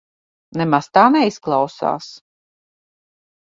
[0.61, 2.09] Nemaz tā neizklausās.